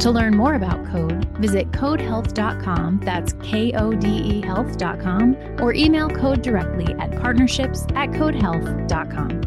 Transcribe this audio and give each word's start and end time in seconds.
To 0.00 0.10
learn 0.10 0.36
more 0.36 0.54
about 0.54 0.84
Kode, 0.84 1.24
visit 1.38 1.72
kodehealth.com, 1.72 3.00
that's 3.02 3.32
K 3.42 3.72
O 3.72 3.92
D 3.92 4.06
E 4.08 4.42
health.com, 4.42 5.34
or 5.58 5.72
email 5.72 6.08
Kode 6.10 6.42
directly 6.42 6.92
at 6.94 7.10
partnerships 7.18 7.84
at 7.94 8.10
kodehealth.com. 8.10 9.40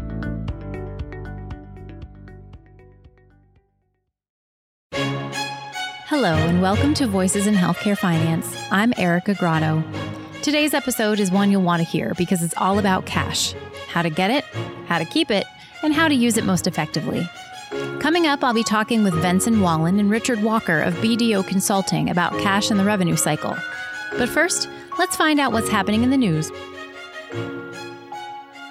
Hello, 6.06 6.34
and 6.34 6.60
welcome 6.60 6.94
to 6.94 7.06
Voices 7.06 7.46
in 7.46 7.54
Healthcare 7.54 7.96
Finance. 7.96 8.54
I'm 8.72 8.92
Erica 8.98 9.34
Grotto. 9.34 9.84
Today's 10.42 10.74
episode 10.74 11.20
is 11.20 11.30
one 11.30 11.52
you'll 11.52 11.62
want 11.62 11.80
to 11.80 11.88
hear 11.88 12.12
because 12.18 12.42
it's 12.42 12.54
all 12.56 12.80
about 12.80 13.06
cash 13.06 13.54
how 13.86 14.02
to 14.02 14.10
get 14.10 14.30
it, 14.30 14.44
how 14.86 14.98
to 14.98 15.04
keep 15.04 15.30
it, 15.30 15.46
and 15.82 15.94
how 15.94 16.08
to 16.08 16.14
use 16.14 16.36
it 16.36 16.44
most 16.44 16.66
effectively. 16.66 17.28
Coming 18.00 18.26
up, 18.26 18.42
I'll 18.42 18.54
be 18.54 18.64
talking 18.64 19.04
with 19.04 19.12
Venson 19.12 19.60
Wallin 19.60 20.00
and 20.00 20.10
Richard 20.10 20.42
Walker 20.42 20.80
of 20.80 20.94
BDO 20.94 21.46
Consulting 21.46 22.08
about 22.08 22.32
cash 22.38 22.70
and 22.70 22.80
the 22.80 22.84
revenue 22.84 23.14
cycle. 23.14 23.54
But 24.16 24.30
first, 24.30 24.70
let's 24.98 25.16
find 25.16 25.38
out 25.38 25.52
what's 25.52 25.68
happening 25.68 26.02
in 26.02 26.08
the 26.08 26.16
news. 26.16 26.50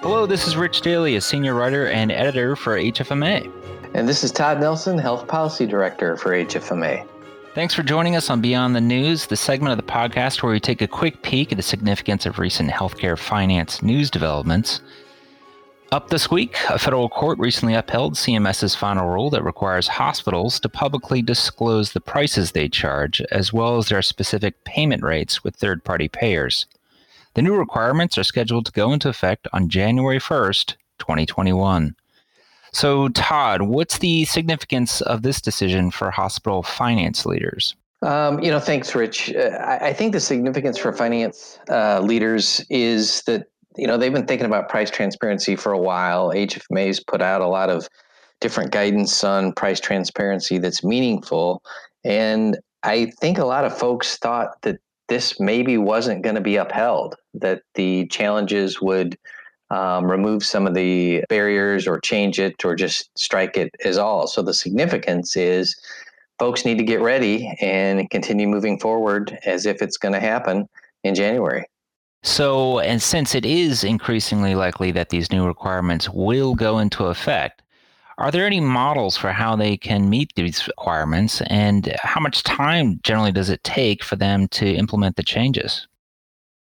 Hello, 0.02 0.26
this 0.26 0.48
is 0.48 0.56
Rich 0.56 0.80
Daly, 0.80 1.14
a 1.14 1.20
senior 1.20 1.54
writer 1.54 1.86
and 1.86 2.10
editor 2.10 2.56
for 2.56 2.76
HFMA. 2.76 3.48
And 3.94 4.08
this 4.08 4.24
is 4.24 4.32
Todd 4.32 4.58
Nelson, 4.58 4.98
Health 4.98 5.28
Policy 5.28 5.64
Director 5.64 6.16
for 6.16 6.30
HFMA. 6.30 7.06
Thanks 7.54 7.72
for 7.72 7.84
joining 7.84 8.16
us 8.16 8.30
on 8.30 8.40
Beyond 8.40 8.74
the 8.74 8.80
News, 8.80 9.26
the 9.26 9.36
segment 9.36 9.70
of 9.70 9.76
the 9.76 9.92
podcast 9.92 10.42
where 10.42 10.50
we 10.50 10.58
take 10.58 10.82
a 10.82 10.88
quick 10.88 11.22
peek 11.22 11.52
at 11.52 11.56
the 11.56 11.62
significance 11.62 12.26
of 12.26 12.40
recent 12.40 12.70
healthcare 12.70 13.16
finance 13.16 13.80
news 13.80 14.10
developments. 14.10 14.80
Up 15.92 16.08
this 16.08 16.30
week, 16.30 16.56
a 16.68 16.78
federal 16.78 17.08
court 17.08 17.36
recently 17.40 17.74
upheld 17.74 18.14
CMS's 18.14 18.76
final 18.76 19.08
rule 19.08 19.28
that 19.30 19.42
requires 19.42 19.88
hospitals 19.88 20.60
to 20.60 20.68
publicly 20.68 21.20
disclose 21.20 21.90
the 21.90 22.00
prices 22.00 22.52
they 22.52 22.68
charge, 22.68 23.20
as 23.32 23.52
well 23.52 23.76
as 23.76 23.88
their 23.88 24.00
specific 24.00 24.62
payment 24.62 25.02
rates 25.02 25.42
with 25.42 25.56
third 25.56 25.82
party 25.82 26.06
payers. 26.06 26.66
The 27.34 27.42
new 27.42 27.56
requirements 27.56 28.16
are 28.16 28.22
scheduled 28.22 28.66
to 28.66 28.72
go 28.72 28.92
into 28.92 29.08
effect 29.08 29.48
on 29.52 29.68
January 29.68 30.20
1st, 30.20 30.76
2021. 31.00 31.96
So, 32.72 33.08
Todd, 33.08 33.62
what's 33.62 33.98
the 33.98 34.26
significance 34.26 35.00
of 35.00 35.22
this 35.22 35.40
decision 35.40 35.90
for 35.90 36.12
hospital 36.12 36.62
finance 36.62 37.26
leaders? 37.26 37.74
Um, 38.02 38.40
you 38.40 38.50
know, 38.52 38.60
thanks, 38.60 38.94
Rich. 38.94 39.34
Uh, 39.34 39.58
I, 39.60 39.88
I, 39.88 39.92
think 39.92 40.12
the 40.12 40.20
significance 40.20 40.78
for 40.78 40.90
finance 40.90 41.58
uh, 41.68 42.00
leaders 42.00 42.64
is 42.70 43.22
that 43.24 43.49
you 43.76 43.86
know 43.86 43.96
they've 43.96 44.12
been 44.12 44.26
thinking 44.26 44.46
about 44.46 44.68
price 44.68 44.90
transparency 44.90 45.56
for 45.56 45.72
a 45.72 45.78
while. 45.78 46.30
HFMA's 46.30 47.00
put 47.00 47.22
out 47.22 47.40
a 47.40 47.46
lot 47.46 47.70
of 47.70 47.88
different 48.40 48.72
guidance 48.72 49.22
on 49.22 49.52
price 49.52 49.80
transparency 49.80 50.58
that's 50.58 50.82
meaningful, 50.84 51.62
and 52.04 52.58
I 52.82 53.12
think 53.20 53.38
a 53.38 53.44
lot 53.44 53.64
of 53.64 53.76
folks 53.76 54.16
thought 54.16 54.60
that 54.62 54.78
this 55.08 55.40
maybe 55.40 55.76
wasn't 55.76 56.22
going 56.22 56.36
to 56.36 56.40
be 56.40 56.56
upheld. 56.56 57.16
That 57.34 57.62
the 57.74 58.06
challenges 58.08 58.80
would 58.80 59.18
um, 59.70 60.10
remove 60.10 60.44
some 60.44 60.66
of 60.66 60.74
the 60.74 61.24
barriers 61.28 61.86
or 61.86 62.00
change 62.00 62.40
it 62.40 62.64
or 62.64 62.74
just 62.74 63.10
strike 63.16 63.56
it 63.56 63.70
as 63.84 63.98
all. 63.98 64.26
So 64.26 64.42
the 64.42 64.54
significance 64.54 65.36
is 65.36 65.76
folks 66.38 66.64
need 66.64 66.78
to 66.78 66.84
get 66.84 67.00
ready 67.00 67.54
and 67.60 68.08
continue 68.10 68.48
moving 68.48 68.80
forward 68.80 69.38
as 69.44 69.66
if 69.66 69.80
it's 69.82 69.96
going 69.96 70.14
to 70.14 70.20
happen 70.20 70.68
in 71.04 71.14
January. 71.14 71.66
So, 72.22 72.80
and 72.80 73.00
since 73.00 73.34
it 73.34 73.46
is 73.46 73.82
increasingly 73.82 74.54
likely 74.54 74.90
that 74.92 75.08
these 75.08 75.32
new 75.32 75.46
requirements 75.46 76.08
will 76.10 76.54
go 76.54 76.78
into 76.78 77.06
effect, 77.06 77.62
are 78.18 78.30
there 78.30 78.44
any 78.44 78.60
models 78.60 79.16
for 79.16 79.32
how 79.32 79.56
they 79.56 79.78
can 79.78 80.10
meet 80.10 80.34
these 80.36 80.66
requirements 80.66 81.40
and 81.46 81.94
how 82.02 82.20
much 82.20 82.42
time 82.42 83.00
generally 83.02 83.32
does 83.32 83.48
it 83.48 83.64
take 83.64 84.04
for 84.04 84.16
them 84.16 84.46
to 84.48 84.66
implement 84.74 85.16
the 85.16 85.22
changes? 85.22 85.86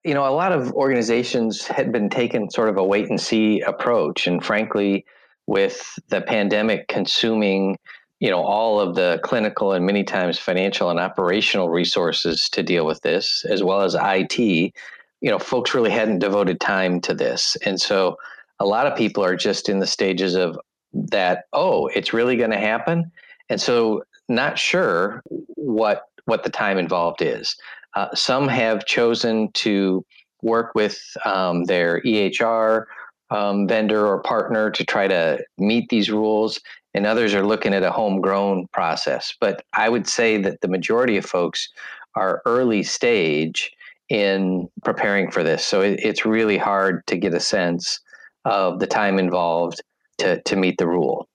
You 0.03 0.13
know, 0.13 0.27
a 0.27 0.29
lot 0.29 0.51
of 0.51 0.71
organizations 0.73 1.65
had 1.65 1.91
been 1.91 2.09
taking 2.09 2.51
sort 2.51 2.69
of 2.69 2.77
a 2.77 2.83
wait 2.83 3.09
and 3.09 3.19
see 3.19 3.61
approach. 3.61 4.27
And 4.27 4.45
frankly, 4.45 5.05
with 5.47 5.97
the 6.09 6.21
pandemic 6.21 6.87
consuming 6.87 7.77
you 8.19 8.31
know 8.31 8.43
all 8.43 8.79
of 8.79 8.95
the 8.95 9.19
clinical 9.23 9.73
and 9.73 9.85
many 9.85 10.03
times 10.03 10.39
financial 10.39 10.89
and 10.89 10.99
operational 10.99 11.69
resources 11.69 12.49
to 12.49 12.63
deal 12.63 12.85
with 12.85 13.01
this 13.01 13.45
as 13.47 13.63
well 13.63 13.81
as 13.81 13.95
IT 13.99 14.73
you 15.21 15.29
know, 15.29 15.39
folks 15.39 15.73
really 15.73 15.89
hadn't 15.89 16.19
devoted 16.19 16.59
time 16.59 16.99
to 17.01 17.13
this. 17.13 17.57
And 17.65 17.79
so 17.79 18.17
a 18.59 18.65
lot 18.65 18.87
of 18.87 18.97
people 18.97 19.23
are 19.23 19.35
just 19.35 19.69
in 19.69 19.79
the 19.79 19.87
stages 19.87 20.35
of 20.35 20.59
that, 20.93 21.45
oh, 21.53 21.87
it's 21.87 22.13
really 22.13 22.37
going 22.37 22.51
to 22.51 22.57
happen. 22.57 23.11
And 23.49 23.59
so 23.61 24.03
not 24.29 24.59
sure 24.59 25.21
what 25.55 26.03
what 26.25 26.43
the 26.43 26.49
time 26.49 26.77
involved 26.77 27.21
is. 27.21 27.55
Uh, 27.95 28.13
some 28.13 28.49
have 28.49 28.85
chosen 28.85 29.49
to 29.53 30.05
work 30.41 30.73
with 30.75 30.99
um, 31.23 31.63
their 31.63 32.01
EHR 32.01 32.85
um, 33.29 33.67
vendor 33.67 34.05
or 34.05 34.21
partner 34.21 34.69
to 34.69 34.85
try 34.85 35.07
to 35.07 35.39
meet 35.57 35.87
these 35.89 36.11
rules, 36.11 36.59
and 36.93 37.05
others 37.05 37.33
are 37.33 37.45
looking 37.45 37.73
at 37.73 37.83
a 37.83 37.91
homegrown 37.91 38.67
process. 38.73 39.33
But 39.39 39.63
I 39.73 39.87
would 39.87 40.07
say 40.07 40.37
that 40.41 40.59
the 40.59 40.67
majority 40.67 41.15
of 41.15 41.25
folks 41.25 41.69
are 42.15 42.41
early 42.45 42.83
stage 42.83 43.71
in 44.09 44.69
preparing 44.83 45.31
for 45.31 45.43
this. 45.43 45.65
So 45.65 45.81
it, 45.81 45.99
it's 46.01 46.25
really 46.25 46.57
hard 46.57 47.05
to 47.07 47.17
get 47.17 47.33
a 47.33 47.39
sense 47.39 47.99
of 48.45 48.79
the 48.79 48.87
time 48.87 49.19
involved 49.19 49.81
to, 50.19 50.41
to 50.41 50.55
meet 50.55 50.77
the 50.77 50.87
rule. 50.87 51.27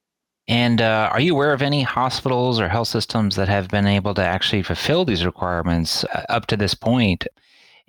And 0.48 0.80
uh, 0.80 1.08
are 1.12 1.20
you 1.20 1.34
aware 1.34 1.52
of 1.52 1.62
any 1.62 1.82
hospitals 1.82 2.60
or 2.60 2.68
health 2.68 2.88
systems 2.88 3.36
that 3.36 3.48
have 3.48 3.68
been 3.68 3.86
able 3.86 4.14
to 4.14 4.24
actually 4.24 4.62
fulfill 4.62 5.04
these 5.04 5.24
requirements 5.24 6.04
uh, 6.04 6.24
up 6.28 6.46
to 6.46 6.56
this 6.56 6.74
point? 6.74 7.26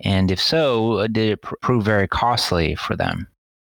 And 0.00 0.30
if 0.30 0.40
so, 0.40 0.94
uh, 0.94 1.06
did 1.06 1.30
it 1.30 1.42
pr- 1.42 1.54
prove 1.62 1.84
very 1.84 2.06
costly 2.06 2.74
for 2.74 2.94
them? 2.94 3.26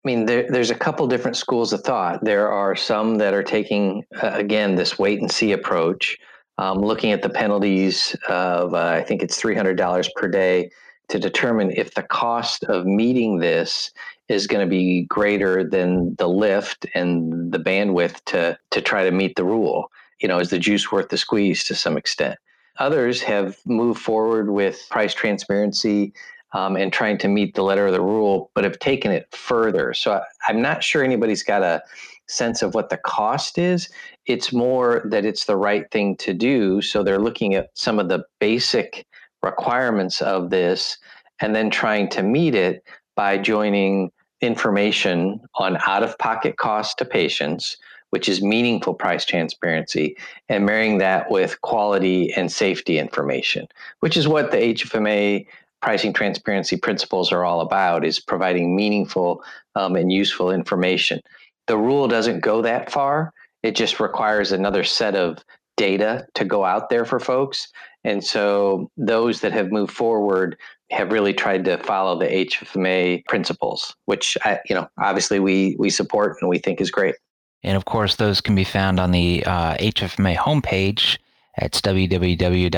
I 0.06 0.08
mean, 0.08 0.26
there, 0.26 0.46
there's 0.50 0.70
a 0.70 0.76
couple 0.76 1.08
different 1.08 1.38
schools 1.38 1.72
of 1.72 1.82
thought. 1.82 2.26
There 2.26 2.52
are 2.52 2.76
some 2.76 3.16
that 3.20 3.34
are 3.34 3.44
taking, 3.44 4.04
uh, 4.22 4.32
again, 4.34 4.76
this 4.76 5.00
wait 5.00 5.22
and 5.22 5.32
see 5.32 5.54
approach, 5.54 6.18
um, 6.58 6.80
looking 6.80 7.14
at 7.14 7.22
the 7.22 7.30
penalties 7.30 8.16
of, 8.28 8.74
uh, 8.74 8.78
I 8.78 9.02
think 9.02 9.24
it's 9.24 9.42
$300 9.42 10.10
per 10.16 10.28
day 10.28 10.70
to 11.10 11.20
determine 11.20 11.72
if 11.72 11.94
the 11.94 12.04
cost 12.04 12.64
of 12.66 12.86
meeting 12.86 13.40
this 13.40 13.92
is 14.30 14.48
going 14.48 14.66
to 14.66 14.70
be 14.70 15.04
greater 15.04 15.64
than 15.64 16.16
the 16.16 16.28
lift 16.28 16.86
and 16.96 17.52
the 17.52 17.60
bandwidth 17.60 18.24
to 18.26 18.58
to 18.72 18.82
try 18.82 19.04
to 19.04 19.12
meet 19.12 19.36
the 19.36 19.44
rule. 19.44 19.92
You 20.20 20.28
know, 20.28 20.40
is 20.40 20.50
the 20.50 20.60
juice 20.60 20.92
worth 20.92 21.10
the 21.10 21.18
squeeze 21.18 21.64
to 21.66 21.76
some 21.76 21.98
extent? 21.98 22.38
Others 22.80 23.22
have 23.22 23.58
moved 23.66 24.02
forward 24.02 24.50
with 24.50 24.88
price 24.90 25.14
transparency 25.14 26.14
um, 26.54 26.76
and 26.76 26.94
trying 26.94 27.18
to 27.20 27.28
meet 27.28 27.56
the 27.56 27.64
letter 27.64 27.88
of 27.88 27.94
the 27.94 28.02
rule, 28.02 28.52
but 28.56 28.64
have 28.64 28.80
taken 28.80 29.12
it 29.12 29.28
further. 29.32 29.94
So 29.94 30.14
I, 30.14 30.22
I'm 30.48 30.62
not 30.62 30.84
sure 30.84 31.04
anybody's 31.04 31.44
got 31.44 31.62
a 31.62 31.84
sense 32.28 32.62
of 32.62 32.74
what 32.74 32.90
the 32.90 32.98
cost 32.98 33.58
is. 33.58 33.90
It's 34.26 34.54
more 34.54 35.04
that 35.06 35.26
it's 35.26 35.46
the 35.46 35.58
right 35.58 35.90
thing 35.92 36.16
to 36.18 36.34
do. 36.34 36.82
So 36.82 37.04
they're 37.04 37.20
looking 37.20 37.54
at 37.54 37.70
some 37.74 38.00
of 38.00 38.08
the 38.08 38.24
basic 38.40 39.06
requirements 39.44 40.22
of 40.22 40.50
this 40.50 40.98
and 41.42 41.56
then 41.56 41.70
trying 41.70 42.10
to 42.10 42.24
meet 42.24 42.56
it 42.56 42.84
by 43.16 43.38
joining 43.38 44.12
information 44.42 45.40
on 45.56 45.78
out 45.86 46.04
of 46.04 46.18
pocket 46.18 46.58
costs 46.58 46.96
to 46.96 47.06
patients, 47.06 47.78
which 48.10 48.28
is 48.28 48.42
meaningful 48.42 48.94
price 48.94 49.26
transparency, 49.26 50.18
and 50.50 50.66
marrying 50.66 50.98
that 50.98 51.30
with 51.30 51.60
quality 51.62 52.34
and 52.34 52.52
safety 52.52 52.98
information, 52.98 53.68
which 54.00 54.18
is 54.18 54.28
what 54.28 54.52
the 54.52 54.58
HFMA 54.58 55.46
pricing 55.82 56.14
transparency 56.14 56.78
principles 56.78 57.32
are 57.32 57.44
all 57.44 57.62
about 57.62 58.06
is 58.06 58.20
providing 58.20 58.76
meaningful 58.76 59.44
um, 59.76 59.96
and 59.96 60.12
useful 60.12 60.50
information. 60.50 61.20
The 61.68 61.78
rule 61.78 62.08
doesn't 62.08 62.40
go 62.40 62.62
that 62.62 62.92
far. 62.92 63.34
It 63.64 63.76
just 63.76 64.00
requires 64.00 64.52
another 64.52 64.84
set 64.84 65.16
of 65.16 65.44
data 65.76 66.26
to 66.36 66.46
go 66.46 66.64
out 66.64 66.90
there 66.90 67.06
for 67.06 67.20
folks 67.20 67.68
and 68.04 68.24
so 68.24 68.90
those 68.98 69.42
that 69.42 69.52
have 69.52 69.72
moved 69.72 69.94
forward 69.94 70.58
have 70.92 71.12
really 71.12 71.34
tried 71.34 71.66
to 71.66 71.78
follow 71.80 72.18
the 72.18 72.28
HFMA 72.28 73.26
principles, 73.26 73.96
which 74.06 74.38
I, 74.44 74.60
you 74.68 74.76
know 74.76 74.88
obviously 75.00 75.40
we 75.40 75.76
we 75.80 75.90
support 75.90 76.38
and 76.42 76.50
we 76.50 76.60
think 76.60 76.80
is 76.82 76.92
great. 76.92 77.16
And 77.64 77.78
of 77.78 77.86
course, 77.86 78.18
those 78.18 78.42
can 78.42 78.56
be 78.56 78.66
found 78.66 79.00
on 79.00 79.12
the 79.12 79.44
uh, 79.46 79.76
HFMA 79.78 80.36
homepage 80.36 81.18
at 81.58 81.72
www.hfma.org. 81.72 82.72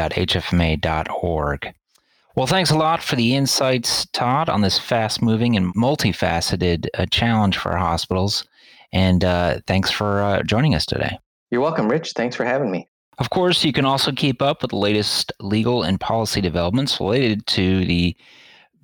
Well, 2.35 2.47
thanks 2.47 2.69
a 2.69 2.77
lot 2.77 3.01
for 3.01 3.15
the 3.15 3.33
insights, 3.33 4.05
Todd, 4.07 4.49
on 4.49 4.59
this 4.61 4.77
fast 4.77 5.21
moving 5.21 5.55
and 5.55 5.73
multifaceted 5.73 6.87
uh, 6.93 7.05
challenge 7.05 7.57
for 7.57 7.77
hospitals. 7.77 8.45
And 8.91 9.23
uh, 9.23 9.59
thanks 9.67 9.89
for 9.89 10.21
uh, 10.21 10.43
joining 10.43 10.75
us 10.75 10.85
today. 10.85 11.17
You're 11.49 11.61
welcome, 11.61 11.89
Rich. 11.89 12.11
Thanks 12.11 12.35
for 12.35 12.43
having 12.43 12.69
me. 12.69 12.89
Of 13.17 13.29
course, 13.29 13.63
you 13.63 13.71
can 13.71 13.85
also 13.85 14.11
keep 14.11 14.41
up 14.41 14.61
with 14.61 14.71
the 14.71 14.77
latest 14.77 15.31
legal 15.39 15.83
and 15.83 15.99
policy 15.99 16.41
developments 16.41 16.99
related 16.99 17.47
to 17.47 17.85
the, 17.85 18.15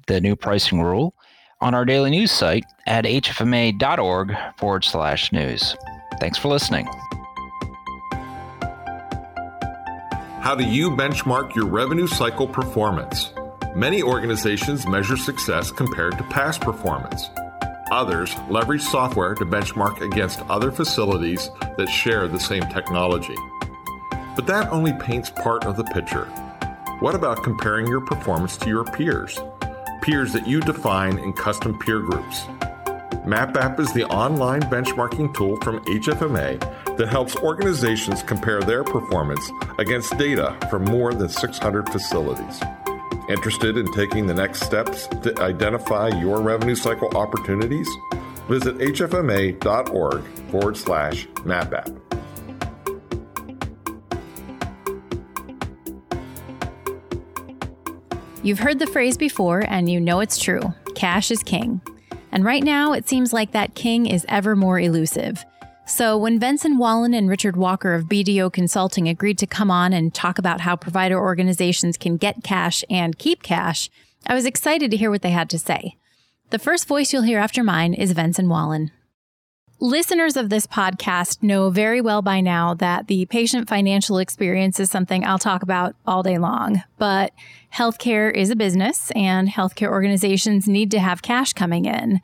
the 0.07 0.22
new 0.22 0.36
pricing 0.36 0.81
rule 0.81 1.13
on 1.60 1.74
our 1.74 1.83
daily 1.83 2.10
news 2.10 2.31
site 2.31 2.63
at 2.86 3.06
hfma.org 3.06 4.36
forward 4.57 4.86
slash 4.86 5.31
news. 5.31 5.75
Thanks 6.19 6.38
for 6.38 6.48
listening. 6.48 6.88
How 10.42 10.56
do 10.56 10.63
you 10.63 10.92
benchmark 10.92 11.54
your 11.54 11.68
revenue 11.68 12.07
cycle 12.07 12.48
performance? 12.48 13.34
Many 13.75 14.01
organizations 14.01 14.88
measure 14.88 15.18
success 15.18 15.72
compared 15.72 16.18
to 16.18 16.24
past 16.25 16.62
performance. 16.62 17.30
Others 17.92 18.34
leverage 18.50 18.81
software 18.81 19.36
to 19.36 19.45
benchmark 19.45 20.01
against 20.01 20.42
other 20.44 20.72
facilities 20.72 21.50
that 21.77 21.88
share 21.88 22.27
the 22.27 22.39
same 22.39 22.63
technology. 22.63 23.36
But 24.41 24.47
that 24.47 24.71
only 24.71 24.93
paints 24.93 25.29
part 25.29 25.65
of 25.65 25.77
the 25.77 25.83
picture. 25.83 26.25
What 26.99 27.13
about 27.13 27.43
comparing 27.43 27.85
your 27.85 28.01
performance 28.01 28.57
to 28.57 28.69
your 28.69 28.83
peers? 28.83 29.39
Peers 30.01 30.33
that 30.33 30.47
you 30.47 30.61
define 30.61 31.19
in 31.19 31.31
custom 31.33 31.77
peer 31.77 31.99
groups. 31.99 32.45
MapApp 33.23 33.79
is 33.79 33.93
the 33.93 34.05
online 34.05 34.63
benchmarking 34.63 35.35
tool 35.35 35.57
from 35.57 35.85
HFMA 35.85 36.59
that 36.97 37.07
helps 37.07 37.35
organizations 37.35 38.23
compare 38.23 38.61
their 38.61 38.83
performance 38.83 39.51
against 39.77 40.17
data 40.17 40.57
from 40.71 40.85
more 40.85 41.13
than 41.13 41.29
600 41.29 41.89
facilities. 41.89 42.63
Interested 43.29 43.77
in 43.77 43.93
taking 43.93 44.25
the 44.25 44.33
next 44.33 44.63
steps 44.63 45.05
to 45.21 45.39
identify 45.39 46.07
your 46.19 46.41
revenue 46.41 46.73
cycle 46.73 47.15
opportunities? 47.15 47.88
Visit 48.47 48.79
hfma.org 48.79 50.23
forward 50.49 50.77
slash 50.77 51.27
mapapp. 51.45 52.11
You've 58.43 58.59
heard 58.59 58.79
the 58.79 58.88
phrase 58.88 59.17
before, 59.17 59.63
and 59.67 59.88
you 59.88 59.99
know 59.99 60.19
it's 60.19 60.39
true 60.39 60.73
cash 60.95 61.29
is 61.29 61.43
king. 61.43 61.79
And 62.31 62.43
right 62.43 62.63
now, 62.63 62.93
it 62.93 63.07
seems 63.07 63.33
like 63.33 63.51
that 63.51 63.75
king 63.75 64.07
is 64.07 64.25
ever 64.27 64.55
more 64.55 64.79
elusive. 64.79 65.45
So, 65.85 66.17
when 66.17 66.39
Venson 66.39 66.77
Wallin 66.77 67.13
and 67.13 67.29
Richard 67.29 67.55
Walker 67.55 67.93
of 67.93 68.05
BDO 68.05 68.51
Consulting 68.51 69.07
agreed 69.07 69.38
to 69.39 69.47
come 69.47 69.69
on 69.69 69.93
and 69.93 70.13
talk 70.13 70.39
about 70.39 70.61
how 70.61 70.75
provider 70.75 71.19
organizations 71.19 71.97
can 71.97 72.17
get 72.17 72.43
cash 72.43 72.83
and 72.89 73.17
keep 73.19 73.43
cash, 73.43 73.89
I 74.25 74.33
was 74.33 74.45
excited 74.45 74.89
to 74.89 74.97
hear 74.97 75.11
what 75.11 75.21
they 75.21 75.31
had 75.31 75.49
to 75.51 75.59
say. 75.59 75.97
The 76.49 76.59
first 76.59 76.88
voice 76.88 77.13
you'll 77.13 77.21
hear 77.23 77.39
after 77.39 77.63
mine 77.63 77.93
is 77.93 78.13
Venson 78.13 78.47
Wallin. 78.47 78.91
Listeners 79.83 80.38
of 80.38 80.51
this 80.51 80.68
podcast 80.68 81.42
know 81.42 81.72
very 81.72 82.01
well 82.01 82.22
by 82.22 82.39
now 82.39 82.75
that 82.75 83.07
the 83.07 83.25
patient 83.25 83.68
financial 83.68 84.19
experience 84.19 84.80
is 84.80 84.92
something 84.92 85.25
I'll 85.25 85.39
talk 85.39 85.63
about 85.63 85.95
all 86.06 86.22
day 86.22 86.38
long. 86.38 86.83
But 87.00 87.33
healthcare 87.74 88.31
is 88.31 88.51
a 88.51 88.56
business, 88.56 89.10
and 89.16 89.50
healthcare 89.50 89.88
organizations 89.88 90.68
need 90.68 90.92
to 90.92 91.00
have 91.00 91.24
cash 91.24 91.54
coming 91.54 91.86
in 91.86 92.22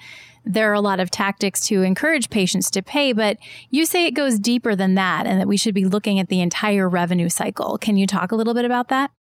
there 0.50 0.72
are 0.72 0.76
a 0.76 0.80
lot 0.80 1.02
of 1.02 1.12
tactics 1.12 1.60
to 1.68 1.82
encourage 1.82 2.30
patients 2.30 2.72
to 2.72 2.82
pay, 2.82 3.12
but 3.12 3.38
you 3.70 3.86
say 3.86 4.06
it 4.06 4.12
goes 4.12 4.40
deeper 4.40 4.78
than 4.78 4.96
that 4.96 5.28
and 5.28 5.42
that 5.42 5.48
we 5.48 5.58
should 5.58 5.76
be 5.76 5.84
looking 5.84 6.20
at 6.20 6.30
the 6.30 6.40
entire 6.40 6.88
revenue 6.88 7.28
cycle. 7.28 7.78
Can 7.78 7.98
you 7.98 8.08
talk 8.08 8.32
a 8.32 8.36
little 8.38 8.54
bit 8.54 8.64
about 8.64 8.88
that? 8.88 9.12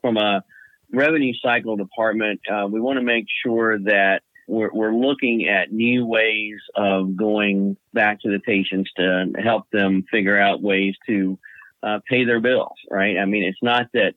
From 0.00 0.16
a 0.16 0.44
revenue 0.92 1.32
cycle 1.42 1.76
department, 1.76 2.38
uh, 2.48 2.68
we 2.68 2.80
want 2.80 2.96
to 3.00 3.04
make 3.04 3.24
sure 3.44 3.76
that 3.80 4.20
we're, 4.48 4.72
we're 4.72 4.94
looking 4.94 5.46
at 5.46 5.72
new 5.72 6.06
ways 6.06 6.56
of 6.74 7.16
going 7.16 7.76
back 7.92 8.22
to 8.22 8.30
the 8.30 8.40
patients 8.40 8.90
to 8.96 9.32
help 9.42 9.70
them 9.70 10.04
figure 10.10 10.40
out 10.40 10.62
ways 10.62 10.94
to 11.06 11.38
uh, 11.82 12.00
pay 12.08 12.24
their 12.24 12.40
bills, 12.40 12.76
right? 12.90 13.18
I 13.18 13.26
mean, 13.26 13.44
it's 13.44 13.62
not 13.62 13.86
that 13.92 14.14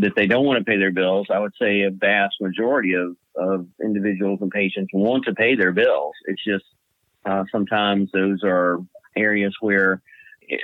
that 0.00 0.12
they 0.14 0.26
don't 0.26 0.44
want 0.44 0.58
to 0.58 0.70
pay 0.70 0.76
their 0.76 0.92
bills. 0.92 1.28
I 1.30 1.38
would 1.38 1.54
say 1.60 1.82
a 1.82 1.90
vast 1.90 2.36
majority 2.42 2.92
of, 2.92 3.16
of 3.34 3.66
individuals 3.82 4.40
and 4.42 4.50
patients 4.50 4.90
want 4.92 5.24
to 5.24 5.34
pay 5.34 5.56
their 5.56 5.72
bills. 5.72 6.14
It's 6.26 6.44
just 6.44 6.64
uh, 7.24 7.44
sometimes 7.50 8.10
those 8.12 8.40
are 8.44 8.80
areas 9.16 9.54
where, 9.60 10.02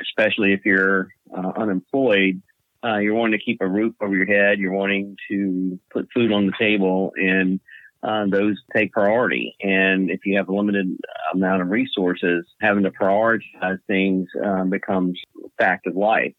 especially 0.03 0.53
if 0.53 0.67
you're 0.67 1.09
uh, 1.35 1.53
unemployed, 1.57 2.43
uh, 2.85 2.99
you're 2.99 3.15
wanting 3.15 3.39
to 3.39 3.45
keep 3.45 3.63
a 3.63 3.67
roof 3.67 3.95
over 4.01 4.15
your 4.15 4.27
head, 4.27 4.59
you're 4.59 4.73
wanting 4.73 5.17
to 5.31 5.81
put 5.91 6.09
food 6.15 6.31
on 6.31 6.47
the 6.47 6.53
table, 6.59 7.13
and 7.17 7.61
uh, 8.03 8.27
those 8.31 8.57
take 8.75 8.93
priority. 8.93 9.57
And 9.61 10.11
if 10.11 10.21
you 10.25 10.37
have 10.37 10.49
a 10.49 10.55
limited 10.55 10.97
amount 11.35 11.63
of 11.63 11.69
resources, 11.69 12.47
having 12.61 12.85
to 12.85 12.91
prioritize 12.91 13.79
things 13.87 14.29
uh, 14.45 14.65
becomes 14.65 15.21
fact 15.59 15.87
of 15.87 15.97
life. 15.97 16.35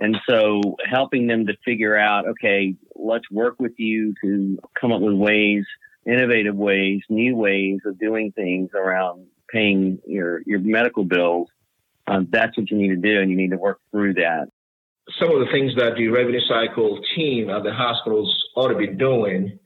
And 0.00 0.16
so 0.28 0.76
helping 0.88 1.26
them 1.26 1.46
to 1.46 1.54
figure 1.64 1.96
out, 1.96 2.28
okay, 2.28 2.76
let's 2.94 3.28
work 3.30 3.56
with 3.58 3.72
you 3.78 4.14
to 4.22 4.58
come 4.80 4.92
up 4.92 5.00
with 5.00 5.14
ways, 5.14 5.64
innovative 6.06 6.54
ways, 6.54 7.00
new 7.08 7.34
ways 7.34 7.80
of 7.84 7.98
doing 7.98 8.32
things 8.32 8.70
around 8.74 9.26
paying 9.50 9.98
your, 10.06 10.42
your 10.46 10.60
medical 10.60 11.04
bills. 11.04 11.48
Um, 12.06 12.28
that's 12.30 12.56
what 12.56 12.70
you 12.70 12.76
need 12.76 12.88
to 12.88 12.96
do, 12.96 13.20
and 13.20 13.30
you 13.30 13.36
need 13.36 13.50
to 13.50 13.56
work 13.56 13.80
through 13.90 14.14
that. 14.14 14.48
Some 15.18 15.30
of 15.32 15.40
the 15.40 15.50
things 15.50 15.74
that 15.76 15.96
the 15.96 16.08
revenue 16.08 16.40
cycle 16.40 17.00
team 17.16 17.50
at 17.50 17.64
the 17.64 17.72
hospitals 17.72 18.44
ought 18.54 18.68
to 18.68 18.76
be 18.76 18.86
doing. 18.86 19.58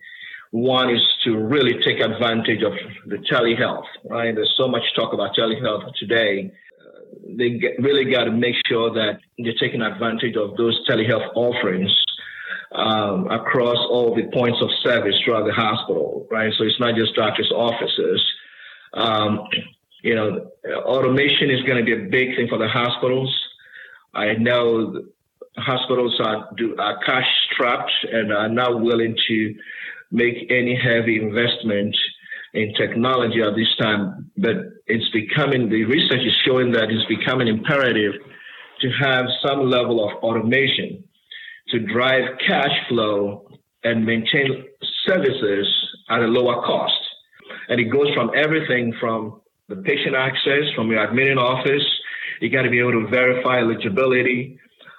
One 0.53 0.95
is 0.95 1.03
to 1.25 1.37
really 1.37 1.83
take 1.83 1.99
advantage 2.01 2.63
of 2.63 2.73
the 3.07 3.17
telehealth, 3.17 3.87
right? 4.09 4.35
There's 4.35 4.55
so 4.57 4.69
much 4.69 4.83
talk 4.95 5.13
about 5.13 5.35
telehealth 5.35 5.95
today 5.99 6.53
they 7.37 7.51
get, 7.51 7.79
really 7.79 8.11
got 8.11 8.25
to 8.25 8.31
make 8.31 8.55
sure 8.67 8.93
that 8.93 9.19
they're 9.39 9.55
taking 9.59 9.83
advantage 9.83 10.37
of 10.37 10.57
those 10.57 10.79
telehealth 10.89 11.29
offerings 11.35 11.95
um, 12.73 13.31
across 13.31 13.79
all 13.91 14.15
the 14.15 14.25
points 14.33 14.59
of 14.63 14.71
service 14.83 15.15
throughout 15.25 15.47
the 15.47 15.53
hospital, 15.53 16.27
right? 16.31 16.53
So 16.57 16.65
it's 16.65 16.81
not 16.81 16.95
just 16.95 17.15
doctors' 17.15 17.53
offices. 17.55 18.25
Um, 18.95 19.47
you 20.03 20.15
know, 20.15 20.51
automation 20.85 21.51
is 21.51 21.63
going 21.63 21.79
to 21.79 21.85
be 21.85 21.93
a 21.93 22.09
big 22.09 22.37
thing 22.37 22.49
for 22.49 22.59
the 22.59 22.69
hospitals. 22.69 23.35
I 24.15 24.35
know 24.35 25.05
hospitals 25.57 26.19
are, 26.21 26.49
do, 26.57 26.75
are 26.79 26.99
cash 27.05 27.27
strapped 27.53 27.93
and 28.11 28.33
are 28.33 28.49
not 28.49 28.81
willing 28.81 29.17
to 29.29 29.55
make 30.13 30.51
any 30.51 30.77
heavy 30.77 31.21
investment 31.21 31.97
in 32.55 32.75
technology 32.75 33.41
at 33.41 33.57
this 33.57 33.75
time, 33.81 34.31
but 34.37 34.57
it's 34.87 35.09
becoming, 35.11 35.71
the 35.71 35.85
research 35.85 36.21
is 36.21 36.35
showing 36.45 36.71
that 36.73 36.91
it's 36.91 37.07
becoming 37.07 37.49
imperative 37.49 38.13
to 38.83 38.91
have 39.01 39.25
some 39.45 39.71
level 39.71 40.07
of 40.07 40.23
automation 40.23 41.03
to 41.69 41.79
drive 41.81 42.39
cash 42.47 42.89
flow 42.89 43.49
and 43.85 44.05
maintain 44.05 44.65
services 45.07 45.67
at 46.11 46.21
a 46.21 46.27
lower 46.27 46.63
cost. 46.63 46.93
And 47.69 47.81
it 47.81 47.85
goes 47.85 48.13
from 48.15 48.31
everything 48.37 48.95
from 49.01 49.41
the 49.69 49.77
patient 49.77 50.15
access, 50.15 50.65
from 50.77 50.91
your 50.91 51.03
admitting 51.03 51.39
office, 51.39 51.85
you 52.41 52.51
got 52.51 52.63
to 52.63 52.71
be 52.71 52.81
able 52.81 52.93
to 52.93 53.07
verify 53.09 53.61
eligibility, 53.61 54.59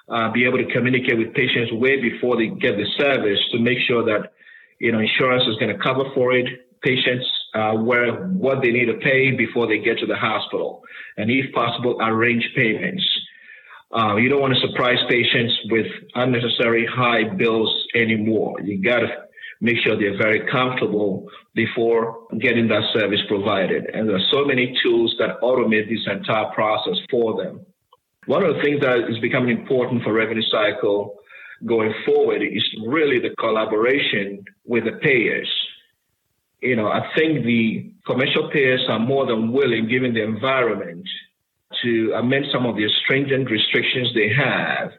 uh, 0.09 0.31
be 0.31 0.45
able 0.45 0.57
to 0.57 0.71
communicate 0.73 1.17
with 1.17 1.33
patients 1.33 1.71
way 1.73 2.01
before 2.01 2.37
they 2.37 2.47
get 2.47 2.77
the 2.77 2.85
service 2.97 3.39
to 3.51 3.59
make 3.59 3.77
sure 3.87 4.03
that 4.05 4.32
you 4.79 4.91
know 4.91 4.99
insurance 4.99 5.43
is 5.47 5.55
going 5.57 5.75
to 5.75 5.81
cover 5.83 6.03
for 6.13 6.33
it. 6.33 6.47
Patients 6.81 7.25
uh, 7.53 7.73
where 7.73 8.27
what 8.27 8.61
they 8.61 8.71
need 8.71 8.85
to 8.85 8.95
pay 8.95 9.31
before 9.31 9.67
they 9.67 9.79
get 9.79 9.99
to 9.99 10.05
the 10.05 10.15
hospital, 10.15 10.83
and 11.17 11.29
if 11.31 11.53
possible, 11.53 11.97
arrange 12.01 12.47
payments. 12.55 13.03
Uh, 13.95 14.15
you 14.15 14.27
don't 14.27 14.41
want 14.41 14.53
to 14.53 14.59
surprise 14.67 14.97
patients 15.07 15.53
with 15.69 15.85
unnecessary 16.15 16.85
high 16.85 17.23
bills 17.35 17.71
anymore. 17.93 18.59
You 18.61 18.81
got 18.81 18.99
to 18.99 19.07
make 19.61 19.77
sure 19.77 19.97
they're 19.97 20.17
very 20.17 20.45
comfortable 20.51 21.29
before 21.55 22.27
getting 22.39 22.67
that 22.67 22.83
service 22.93 23.21
provided. 23.27 23.85
And 23.93 24.09
there 24.09 24.17
are 24.17 24.29
so 24.31 24.43
many 24.45 24.77
tools 24.83 25.15
that 25.19 25.39
automate 25.41 25.87
this 25.89 26.05
entire 26.05 26.51
process 26.53 26.97
for 27.09 27.41
them. 27.41 27.65
One 28.25 28.43
of 28.43 28.55
the 28.55 28.61
things 28.61 28.81
that 28.81 29.09
is 29.09 29.19
becoming 29.19 29.57
important 29.57 30.03
for 30.03 30.11
revenue 30.13 30.43
cycle 30.51 31.15
going 31.65 31.93
forward 32.05 32.41
is 32.41 32.63
really 32.87 33.19
the 33.19 33.35
collaboration 33.37 34.43
with 34.65 34.85
the 34.85 34.93
payers 35.01 35.47
you 36.63 36.77
know, 36.77 36.87
I 36.87 37.11
think 37.15 37.43
the 37.43 37.91
commercial 38.05 38.49
payers 38.49 38.85
are 38.87 38.99
more 38.99 39.25
than 39.25 39.51
willing, 39.51 39.89
given 39.89 40.13
the 40.13 40.23
environment, 40.23 41.07
to 41.83 42.13
amend 42.15 42.45
some 42.53 42.65
of 42.65 42.77
the 42.77 42.87
stringent 43.03 43.51
restrictions 43.51 44.13
they 44.15 44.29
have. 44.29 44.91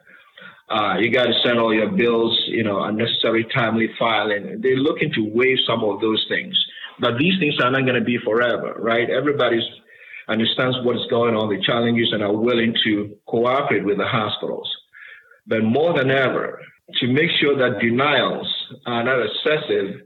Uh, 0.68 0.96
you 0.98 1.10
got 1.10 1.24
to 1.24 1.32
send 1.42 1.58
all 1.58 1.72
your 1.72 1.90
bills, 1.90 2.38
you 2.48 2.62
know, 2.62 2.82
unnecessary 2.84 3.46
timely 3.54 3.88
filing. 3.98 4.60
They're 4.60 4.76
looking 4.76 5.10
to 5.14 5.30
waive 5.34 5.58
some 5.66 5.82
of 5.84 6.00
those 6.02 6.24
things. 6.28 6.54
But 7.00 7.16
these 7.18 7.38
things 7.40 7.54
are 7.60 7.70
not 7.70 7.82
going 7.82 7.98
to 7.98 8.04
be 8.04 8.18
forever, 8.18 8.74
right? 8.78 9.08
Everybody 9.08 9.60
understands 10.28 10.76
what's 10.82 11.06
going 11.08 11.34
on, 11.34 11.48
the 11.48 11.62
challenges, 11.64 12.12
and 12.12 12.22
are 12.22 12.32
willing 12.32 12.74
to 12.84 13.16
cooperate 13.26 13.84
with 13.84 13.96
the 13.96 14.06
hospitals. 14.06 14.70
But 15.46 15.62
more 15.62 15.92
than 15.96 16.10
ever, 16.10 16.60
to 17.00 17.06
make 17.06 17.30
sure 17.40 17.56
that 17.56 17.80
denials 17.80 18.46
are 18.86 19.04
not 19.04 19.18
excessive, 19.20 20.02